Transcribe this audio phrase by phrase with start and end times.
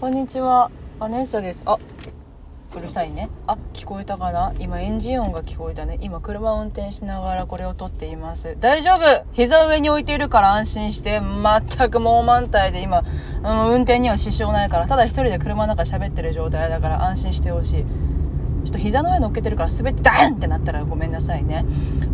[0.00, 0.70] こんにちは。
[0.98, 1.62] バネッサです。
[1.66, 1.76] あ
[2.74, 3.28] うるさいね。
[3.46, 4.54] あ聞こえたかな？
[4.58, 5.98] 今エンジン音が聞こえたね。
[6.00, 8.56] 今車を運転しながらこれを撮っています。
[8.58, 9.26] 大丈夫？
[9.32, 11.20] 膝上に置いているから安心して。
[11.20, 12.80] 全く猛満体で。
[12.80, 13.02] 今、
[13.42, 14.88] うん、運転には支障ないから。
[14.88, 17.84] ただ一人で車の中喋ってる状態だから安心してほしい。
[18.64, 21.66] ちょっと膝の上乗っけてるから滑ってダーンってなったらごめんなさいね。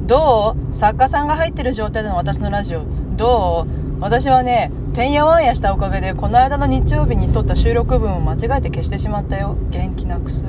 [0.09, 0.73] どう？
[0.75, 2.83] 作家さんが入ってる状態での私のラジオ。
[3.15, 3.86] どう？
[3.99, 9.57] 私はねてんやわんやしたおかげでこの間の日曜日に撮った収録分を間違えて消してしまったよ。
[9.71, 10.45] 元気なくす。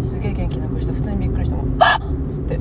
[0.00, 2.30] すげえ元気なくして普通にびっくりしたもあっ！
[2.30, 2.58] つって。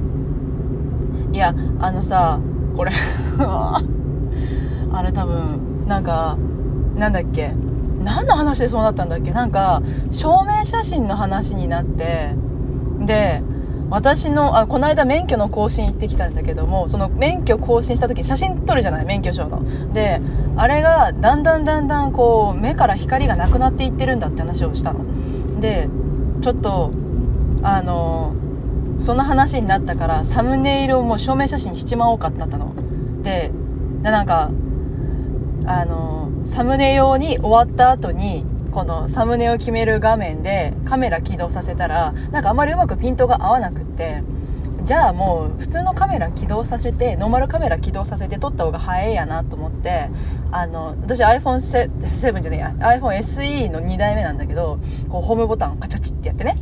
[1.34, 2.40] いやあのさ
[2.76, 2.92] これ。
[4.92, 6.38] あれ多分なんか
[6.96, 7.54] なんだっけ？
[8.04, 9.32] 何の話でそうなったんだっけ？
[9.32, 12.34] なんか証明写真の話になって。
[13.06, 13.42] で
[13.90, 19.06] 私の、あ、この間免許の更新行ってきたんだけども、その免許更新した時に写真撮るじゃない？
[19.06, 19.64] 免許証の。
[19.94, 20.22] で、
[20.58, 25.60] あれがだんだんだんだんこう、目から光がなくなっていってるんだって話をしたの。
[25.60, 25.90] で、
[26.42, 26.92] ちょっと、
[27.64, 28.34] あの、
[29.00, 32.74] その話になったから、サムネイルをもう証明写真しちまおうかってなったの。
[33.24, 33.52] で、
[34.04, 34.52] でなんか、
[35.66, 44.24] あの、サムネ用に終わった後に、このサムネを決める画面でカメラ起動させたらなんかあんまりうまくピントが合わなくって
[44.84, 50.10] じゃあもう普通のカメラ起動させてノーマルカメラ起動させて撮った方が早いやなと思って
[50.52, 52.70] あの私 iPhone7 じゃねえや。
[52.80, 56.56] iPhone SE の2代目なんだけどこうホームボタンをカチャチってやってね。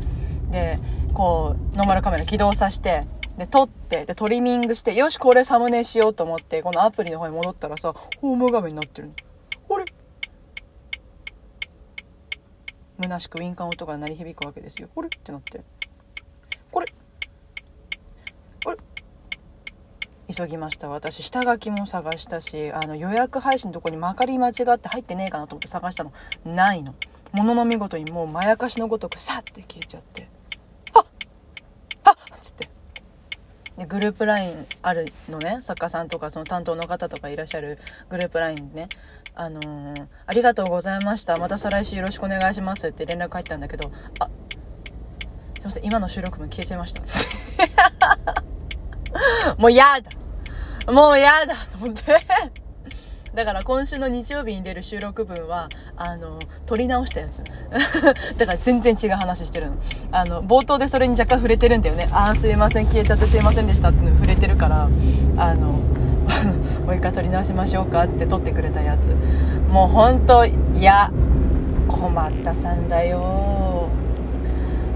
[0.50, 0.80] で
[1.14, 3.06] こうノーマルカメラ起動させて
[3.38, 9.14] で撮ってでトリミングしてよしこれサムネしようと思ってこのアプリの方に戻ったらさホーム画面になってるの
[9.76, 9.86] あれ
[13.00, 14.90] 虚しくウィンカー音が鳴り響くわけですよ。
[14.94, 15.08] これ？
[15.08, 15.62] ってなって。
[16.72, 16.94] これ？
[18.64, 18.78] これ？
[20.34, 20.90] 急ぎました。
[20.90, 26.12] 私下書きも探したしあの予約配信のとこにまかり間違って入ってねえかなと思って探したの。
[26.44, 26.96] ないの。
[27.32, 30.28] ものの見事にもうまやかしのごとくさって消えちゃって。
[30.94, 31.06] あっ！
[32.04, 32.16] あっ！
[32.42, 32.70] つって。
[33.78, 35.60] でグループ LINE あるのね。
[35.62, 37.78] 作家さんとかその担当の方とかいらっしゃる
[38.10, 38.90] グループ LINE ね。
[39.40, 41.38] あのー、ありがとうございました。
[41.38, 44.32] また再来週よろしくお願いしますって連絡入ったんだけど、あ、
[45.60, 47.02] すいません、今の収録分消えちゃいました。
[49.58, 50.12] もうやだ
[50.92, 52.04] もうやだと思って
[53.36, 57.44] だから今週の日曜日に出る収録分は、あの、撮り直したやつ。
[58.38, 59.76] だから全然違う話してるの。
[60.12, 62.10] あの、冒頭でそれに若干触れてるんだよね。
[62.12, 64.90] あーすいません、消えちゃってすいませんでしたって触れてるから、
[65.38, 65.80] あの、
[66.88, 69.10] もう一回撮り直しましょうかって撮ってくれたやつ。
[69.70, 71.12] もうほんといや
[71.90, 73.90] 困ったさんだよ。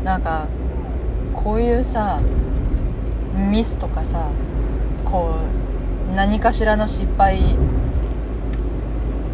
[0.05, 0.47] なんか
[1.33, 2.21] こういうさ
[3.35, 4.29] ミスとかさ
[5.03, 5.35] こ
[6.11, 7.41] う何かしらの失敗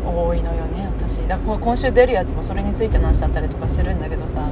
[0.04, 1.18] 多いのよね私。
[1.28, 4.50] だから今週出るやつもそれについて話しちゃったりとかするんだけどさ。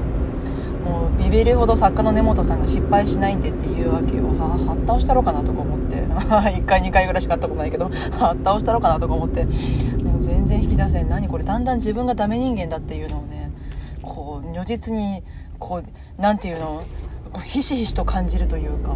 [0.86, 4.24] もうビビるほど作家の根本さんが失敗しないんでっていうわけよ。
[4.38, 5.96] ははった押したろうかなとか思って。
[6.06, 7.86] 1回2回ぐらいしか会ったことないけど。
[8.20, 9.44] はった押したろうかなとか思って。
[9.46, 9.54] もう
[10.22, 11.10] 全然引き出せん。
[11.10, 13.50] 何これだんだん自分がダメ人間だっていうのをね
[14.04, 15.24] こう如実に
[15.58, 15.84] こう
[16.22, 16.84] 何て言うの？
[17.44, 18.96] ひしひしと感じるというか。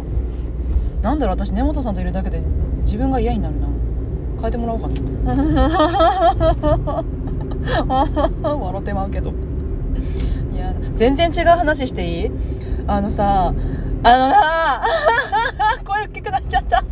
[1.02, 2.40] なんだろう私根本さんといるだけで
[2.82, 3.66] 自分が嫌になるな。
[4.38, 4.94] 変えてもらおうかな。
[8.54, 9.32] 笑ってまうけど。
[10.94, 12.30] 全然違う話していい？
[12.86, 13.52] あのさ、
[14.02, 14.40] あのな
[15.84, 16.82] 声大きくなっちゃった。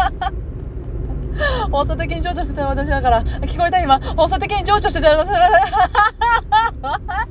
[1.71, 7.27] 放送的に情緒してた私だから、聞こえた今、放送的に情緒してた私だから、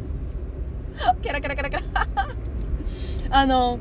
[1.22, 1.84] ケラケラケラケラ。
[3.30, 3.80] あの、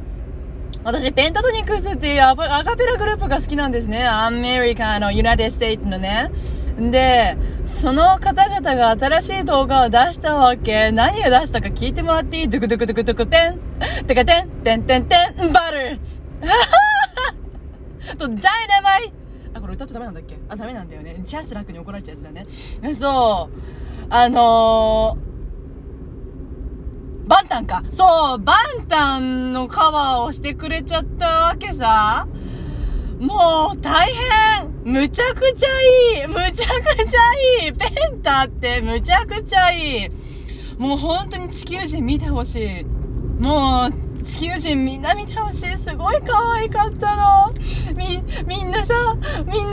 [0.82, 4.06] 私、ペンタトニックスっていうアカペラグループが好きなんですね。
[4.06, 6.30] アメリカのユナイテッドステイツのね。
[6.76, 10.92] で、その方々が新しい動画を出したわけ。
[10.92, 12.48] 何を出したか聞いてもらっていい？
[12.48, 14.06] ドゥクドゥクドゥクドゥクテン。
[14.06, 15.16] てかテン、テンテンテ
[15.48, 15.98] ン、バル
[18.19, 19.12] と、ジャイナマイ
[19.54, 20.36] あ、これ歌っちゃダメなんだっけ？
[20.50, 21.16] あ、ダメなんだよね。
[21.25, 22.47] ジャスラックに怒られちゃうやつだね。
[22.94, 23.56] そう。
[24.10, 27.83] あのー、バンタンか。
[27.91, 28.53] そう、バ
[28.83, 32.28] ンタンのカバーをしてくれちゃったわけさ。
[33.18, 35.68] もう、大変むちゃくちゃ
[36.22, 37.21] いいむちゃくちゃ
[37.65, 40.10] いいペンタってむちゃくちゃいい
[40.78, 42.84] もう本当に地球人見てほしい。
[43.42, 45.77] もう、地球人みんな見てほしい。
[45.77, 47.53] すごい可愛かったの。
[47.94, 48.94] み、みんなさ、
[49.47, 49.71] みん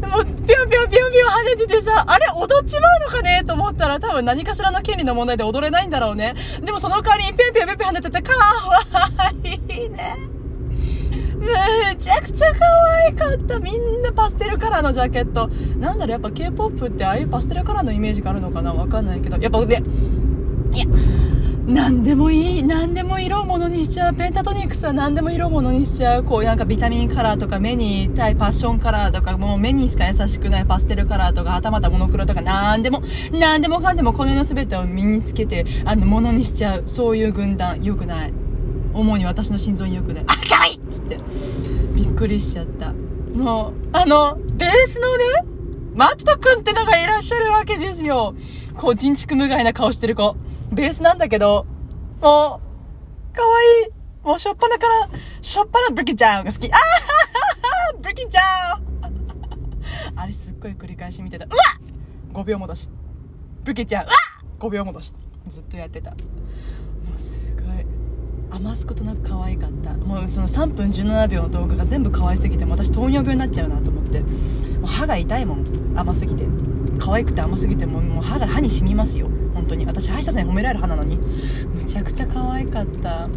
[0.00, 3.42] な、もう、ぴょんぴょんぴょんぴょん跳ねててさ、あれ踊っちまうのかね？
[3.44, 6.34] と思ったら多分何かしらの権利の問題で踊れないんだろうね。
[6.62, 9.54] でもその代わりにぴょんぴょんぴょんぴょん跳ねててかわい
[9.86, 10.16] いね。
[11.38, 12.64] めちゃくちゃ可
[13.12, 15.48] かったみんなパステルカラーのジャケット。
[15.78, 18.72] なんだろうやっぱ k p o p ってああいうパステルカラーのイメージがあるのかな？
[18.72, 19.36] わかんないけど。
[19.38, 19.80] やっぱいや
[21.64, 24.14] 何でもいい何でも色を物にしちゃう。
[24.14, 26.24] ペンタトニックスは何でも色を物にしちゃう。
[26.24, 36.82] こうなんかビタミンカラーとか目に痛いパッションカラーとかもう目にしか優しくないパステルカラーとかはたまたモノクロとか何でも何でもかんでもこの世の全てを身につけてあの物にしちゃう。
[36.86, 38.32] そういう軍団良くない。
[38.92, 40.24] 主に私の心臓に良くない。
[40.26, 41.18] あ可愛いっつって。
[42.04, 45.24] びっくりしちゃったもうあのベースのね
[45.94, 48.34] マット君ってのがいらっしゃるわけですよ
[48.76, 50.36] こう、人畜無害な顔してる子。
[50.72, 51.66] ベースなんだけど、
[52.20, 52.60] も
[53.30, 54.26] う、かわいい。
[54.26, 55.08] もう、しょっぱなから、
[55.40, 56.70] しょっぱなブリキちゃんが好き。
[56.72, 56.80] あは
[58.00, 58.82] ブリキちゃん
[60.16, 61.44] あれすっごい繰り返し見てた。
[61.44, 61.54] うわ
[62.32, 62.88] !5 秒戻し。
[63.64, 64.12] ブリキちゃん、うわ
[64.58, 65.14] !5 秒戻し。
[65.48, 66.14] ずっとやってた。
[68.54, 74.26] 余すことなく可愛かったもうその3分17秒の動画が全部可愛すぎても私糖尿病になっちゃうなと思っても
[74.84, 75.64] う歯が痛いもん
[75.96, 76.44] 甘すぎて
[76.98, 83.28] 可愛くて甘すぎてももう歯が歯に染みますよ本当に私歯医者さんに褒められる歯なのにむちゃくちゃ可愛かった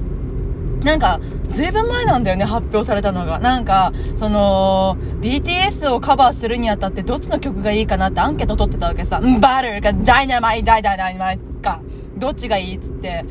[0.85, 1.19] なんか、
[1.50, 3.39] ずいぶん前なんだよね、発表されたのが。
[3.39, 9.19] なんか、その、BTS をカバーするにあたってどっちの曲がいいかなってアンケート取ってたわけさ。
[9.41, 11.81] バルか、ダイナマ、イダイダイナマイか。
[12.17, 13.25] どっちがいいっつって。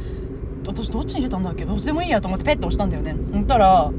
[0.66, 1.64] 私どっちに入れたんだっけ？
[1.64, 3.14] どっちでもいいやと思ってペッと押したんだよね。
[3.32, 3.90] そしたら、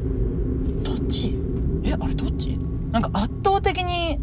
[0.84, 1.36] どっち？
[1.84, 2.58] え、あれどっち？
[2.92, 4.20] なんか圧倒的に、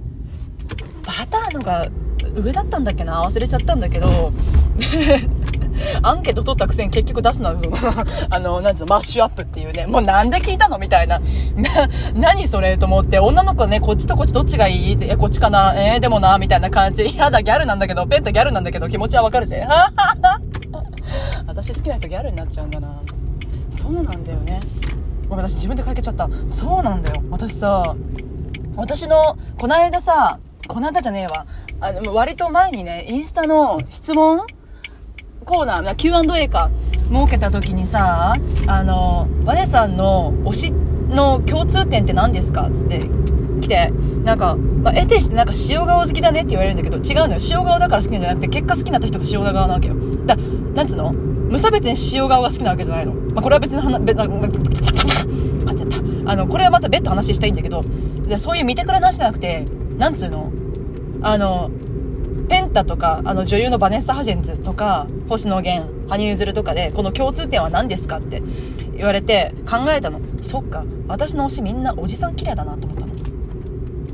[1.06, 1.88] バターのが
[2.34, 3.22] 上だったんだっけな？
[3.24, 4.32] 忘れちゃったんだけど、
[6.02, 7.56] アンケート取ったくせに結局出すのは、
[8.30, 10.78] あの、なんつうの、マッシュアップっていうね、もうなんで聞いたの？
[10.78, 11.18] みたいな。
[11.56, 14.94] な、何それと思って、女の子ね、こっちとこっちどっちがいい？
[14.94, 15.74] って、え、こっちかな？
[15.76, 17.16] えー、でもな、みたいな感じ。
[17.16, 19.66] やだ、ギャルなんだけど、ペンタギャルなんだけど、気持ちはわかるぜ。
[21.46, 23.00] 私好きな人ギャルになっちゃうんだな。
[23.70, 24.60] そうなんだよね。
[25.28, 26.28] ごめん、私自分でかけちゃった。
[26.46, 27.22] そうなんだよ。
[27.30, 27.94] 私さ、
[28.76, 30.38] 私の、この間さ、
[30.68, 31.46] この間じゃねえわ。
[31.80, 34.40] あの、割と前にね、インスタの質問
[35.44, 36.70] コーナー、Q&A か、
[37.10, 38.36] 設けた時にさ、
[38.66, 43.00] あの、バネさんの推しの共通点って何ですかって
[43.62, 43.90] 来て、
[44.24, 47.40] なんか、まあ、得てしてなんか塩顔好きだねって言われるんだけど、違うのよ。
[47.50, 49.94] 塩顔だから好きなんじゃなくて、結果好きになった人が塩顔なわけよ。
[50.26, 51.12] だ、なんつうの？
[51.12, 53.12] 無差別に塩顔が好きなわけじゃないの。
[53.12, 56.30] まあ、これは別に話、別、あ、噛っちゃった。
[56.30, 57.82] あの、これはまた別途話したいんだけど、
[58.36, 59.64] そういう見てくれなしじゃなくて、
[59.98, 60.50] なんつうの？
[61.22, 61.70] あの、
[62.48, 68.42] ペンタとか、あの女優のバネッサ・ハジェンズとか、星野源、羽生結弦とかで、この共通点は何ですかって
[68.96, 70.20] 言われて考えたの。
[70.40, 73.12] そっか、私の推しみんなおじさん綺麗だなと思ったの。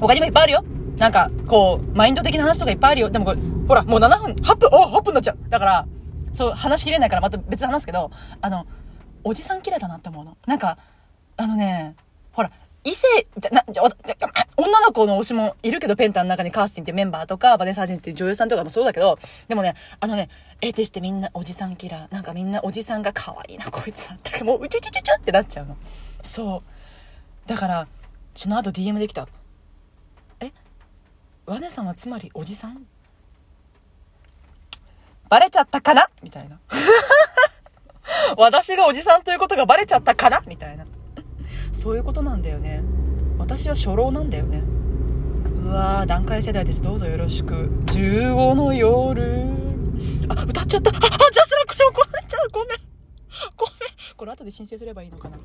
[0.00, 0.64] 他にもいっぱいあるよ。
[0.96, 3.10] なんか、こう、マインド的な話とかいっぱいあるよ。
[3.10, 5.86] でもこれ、ほら、もう7分、8分、お !8 分になっちゃうだから、
[6.32, 8.10] そう、話しきれないからまた別で話すけど、
[8.40, 8.66] あの、
[9.24, 10.36] おじさん綺麗だなって思うの。
[10.46, 10.78] なんか、
[11.36, 11.94] あのね、
[12.32, 12.50] ほら、
[12.84, 13.06] 異性、
[13.36, 13.82] じゃ、な、じゃ、
[14.56, 20.28] 女の子の推しもいるけど、ペンタの中にカースティンってメンバーとか、バネサージンって女優さんとかもそうだけど、でもね、あのね、
[20.60, 22.12] えてしてみんなおじさんキラー。
[22.12, 24.16] なんかみんなおじさんが可愛いな、こいつは。
[24.16, 25.76] だもう、うちゅちゅちゅちゅってなっちゃうの。
[26.22, 26.62] そ
[27.44, 27.48] う。
[27.48, 27.88] だから、
[28.34, 29.28] 血の後 DM できた。
[31.48, 32.86] ワネさんはつまりおじさん？
[35.30, 36.06] バレちゃったかな？
[36.22, 36.58] みたいな。
[38.36, 40.42] 私がおじさんということがバレちゃったかな？
[40.46, 40.84] みたいな。
[41.72, 42.82] そういうことなんだよね。
[43.38, 44.62] 私は初老なんだよね。
[45.62, 46.82] うわー段階世代です。
[46.82, 47.54] どうぞよろしく。
[47.86, 49.46] 15の夜。
[50.28, 50.90] あ歌っちゃった。
[50.90, 52.48] あジャスラックに怒られちゃう。
[52.52, 52.78] ごめん。
[53.56, 53.76] ごめん。
[54.18, 55.38] これ後で申請すればいいのかな？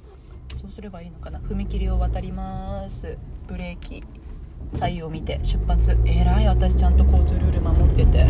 [0.53, 1.39] そうすればいいのかな？
[1.39, 3.17] 踏切を渡ります。
[3.47, 4.03] ブレーキ。
[4.73, 5.97] 左右を見て出発。
[6.05, 8.27] えらい私ちゃんと交通ルール守ってて。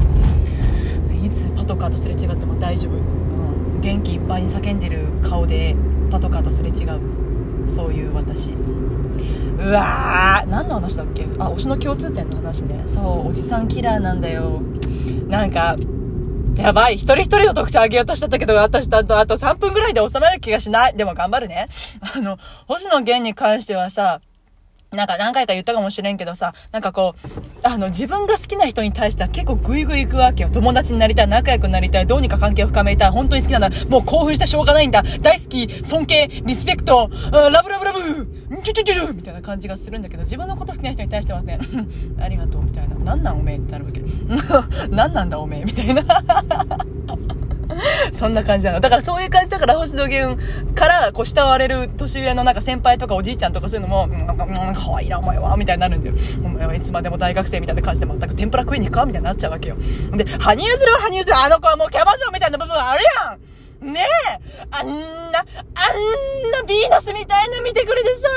[1.23, 5.73] いつパトカーとすれ違っても大丈夫、うん、元気いっぱいに叫んでる顔で
[6.11, 6.99] パトカーとすれ違う。
[7.65, 8.51] そういう私。
[8.51, 11.23] うわー何の話だっけ？
[11.39, 12.83] あ推しの共通点の話ね。
[12.87, 14.61] そうおじさんキラーなんだよ。
[15.29, 15.77] なんか
[16.57, 16.95] やばい。
[16.95, 20.95] 一人一人の特徴あげようとしたけど、私とあと、あと3分ぐらいで収まる気がしない。
[20.95, 21.67] でも頑張るね。
[22.15, 22.37] あの、
[22.67, 24.19] 星野源に関してはさ、
[24.93, 30.49] なんか何回か言ったかもしれんけどさ、なんかこう、あの、自分が好きな人に対しては結構グイグイ行くわけよ。
[30.49, 37.99] 友達になりたい、仲良くなりたい、どうにか関係を深めたい、本当に好きなんだ、もう興奮してしょうがないんだ、大好き、尊敬、リスペクト、ラブラブラブ
[38.63, 41.59] チュチュチュチュみたいな感じがするんだけど、自分のこと好きな人に対してはね、
[42.21, 42.95] ありがとう、みたいな。
[42.95, 44.01] なんなんおめえってなるわけ。
[44.89, 46.03] なんなんだおめえみたいな。
[48.11, 48.79] そんな感じなの。
[48.79, 50.39] だからそういう感じだから星野源
[50.75, 56.15] からこう慕われる年上のなんか先輩とかおじいちゃんとかそういうのも、なんか、うん、可愛いなお前は、みたいになるんだよ。
[56.43, 59.75] お前はいつまでも大学生みたいな感じで全く天ぷら食いに行くかみたいになっちゃうわけよ。
[60.11, 63.52] で、羽生結弦は羽生結弦、あの子はもうキャバ嬢みたいな部分あるやん
[63.83, 68.27] ねえあんな、あんなヴィーナスみたいな見てくれてさ、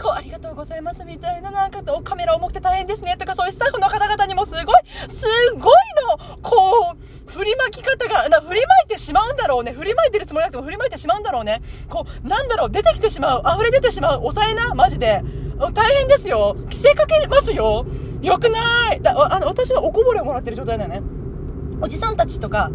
[0.00, 4.74] こう、ありがとうございますみたいな、なんかと、カメラ重くて大変ですねとか、そういうスタッフの方々にもすごい、
[5.08, 5.74] すごい
[6.18, 9.72] の、こう、振り巻き方が、な振り巻いてしまうんだろうね。
[9.72, 11.62] 振り巻いてるつもりなくても振り巻いてしまうんだろうね。
[11.88, 15.22] こう、なんだろう、出てきてしまう、溢れ出てしまう、抑えな、マジで。
[15.74, 16.56] 大変ですよ。
[16.64, 17.86] 規制かけますよ。
[18.20, 21.02] よくないだあの、私はおこぼれをもらってる状態だよね。
[21.80, 22.70] おじさんたちとか、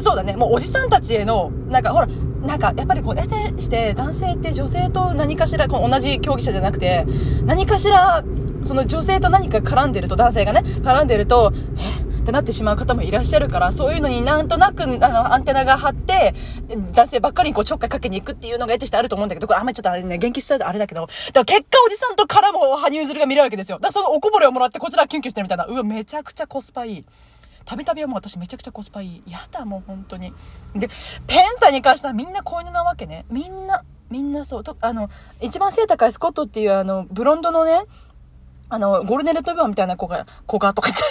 [0.00, 7.06] そうだね、もうおじさんたちへの、なんかほら、なんかやっぱりこう、得てして男性って女性と何かしら、この同じ競技者じゃなくて、
[7.44, 8.24] 何かしら、
[8.64, 11.52] その女性と何か絡んでると、男性がね、絡んでると、
[11.98, 12.12] え？
[12.22, 16.34] ってなってしまう方もいらっしゃるから、そういうのになんとなく、あの、アンテナが張って、
[16.94, 23.78] 男性ばっかりにこうちょっかいかけに行くっていうのが得てしてあると思うんだけど、これあんまりちょっとあれね、言及しちゃうとあれだけど、だから結果おじさんと絡む羽生結弦が見れるわけですよ。
[23.78, 27.04] だからそのおこぼれをもらってこちらはキュンキュンしてるみたいな、うわ、めちゃくちゃコスパいい。
[27.64, 29.22] たびたびはもう私めちゃくちゃコスパいい。
[29.26, 30.32] やだ、もう本当に。
[30.74, 30.88] で、
[31.26, 33.24] ペンタに関してはみんな子犬なわけね。
[33.30, 34.64] みんな、みんなそう。
[34.64, 35.08] と、あの、
[35.40, 37.82] 一番背高いスコットっていうあの、ブロンドのね、
[38.68, 41.02] あの、ゴールデンレトリバーみたいな子が、子がとか言って、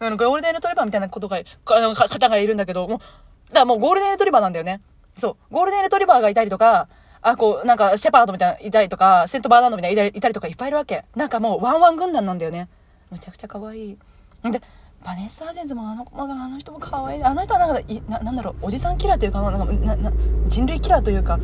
[0.04, 4.80] あの、ゴールデンレトリバーみたいな子とか、あの、方がいるんだけど、もう、だからもうゴールデンレトリバーなんだよね。
[5.16, 5.36] そう。
[5.50, 6.88] ゴールデンレトリバーがいたりとか、
[7.20, 11.04] あ、こう、なんか、シェパードみたいな、いたりとか、セントバーナードみたいないたりとかいっぱいいるわけ。
[11.16, 12.68] なんかもう、ワンワン軍団なんだよね。
[13.10, 13.98] めちゃくちゃ可愛い。
[14.44, 14.62] で、
[15.04, 17.24] バネッサージェンズもあの、あの人も可愛い。
[17.24, 20.12] あの人はなんか、いななんだろう、おじさんキラーというか、なんか、な、な、
[20.48, 21.38] 人類キラーというか、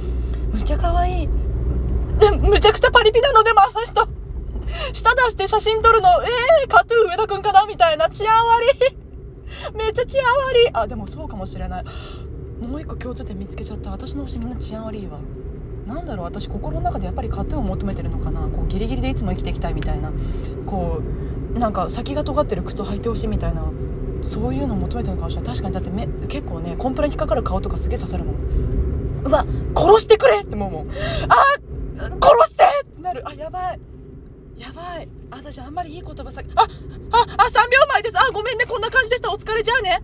[0.52, 1.28] むちゃ可愛い。
[2.18, 4.08] で、むちゃくちゃパリピなのでもあの人。
[4.92, 9.74] 舌出して写真撮るの、えー、カトゥー上田くんかなみたいな、治安悪い。
[9.76, 10.70] めっちゃ治安悪い。
[10.72, 11.84] あ、でもそうかもしれない。
[12.60, 13.90] もう一個共通点見つけちゃった。
[13.90, 15.18] 私の推しみんな治安悪いわ。
[15.86, 18.40] なんだろう、私心の中でやっぱりカトゥーを求めてるのかな。
[18.48, 20.12] こう、ギリギリでいつも生きていきたいみたいな。
[20.66, 21.23] こう、
[21.54, 23.64] なんか先が尖ってる靴を履いてほしいみたいな。
[24.22, 25.50] そういうのを求めてるかもしれない。
[25.50, 28.34] 確かにだってめ結構ね、コンプラに引っかかる顔とかすげえ刺さるもん。
[29.26, 29.44] うわ、
[29.76, 30.88] 殺してくれって思うもん。
[30.88, 31.34] あ
[31.96, 33.22] 殺してってなる。
[33.26, 33.80] あ、やばい。
[34.56, 35.08] やばい。
[35.30, 38.18] 私あんまりいい言葉さ、あ、あ、あ、3秒前です。
[38.18, 38.64] あ、ごめんね。
[38.66, 39.30] こんな感じでした。
[39.30, 39.62] お疲れ。
[39.62, 40.00] じゃあね。